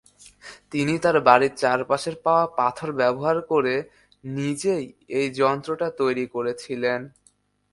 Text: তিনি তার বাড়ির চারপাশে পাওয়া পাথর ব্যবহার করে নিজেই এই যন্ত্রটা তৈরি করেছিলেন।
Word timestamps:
তিনি 0.71 0.93
তার 1.03 1.17
বাড়ির 1.27 1.53
চারপাশে 1.55 2.11
পাওয়া 2.25 2.45
পাথর 2.57 2.89
ব্যবহার 2.91 3.37
করে 3.51 3.75
নিজেই 4.23 4.85
এই 5.17 5.27
যন্ত্রটা 5.39 5.87
তৈরি 5.99 6.25
করেছিলেন। 6.27 6.99